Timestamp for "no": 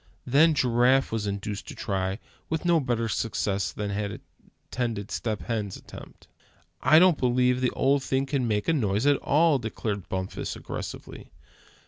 2.65-2.79